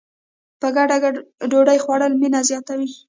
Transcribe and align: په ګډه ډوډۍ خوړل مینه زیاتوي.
په 0.59 0.67
ګډه 0.75 0.97
ډوډۍ 1.51 1.79
خوړل 1.83 2.13
مینه 2.21 2.39
زیاتوي. 2.49 2.89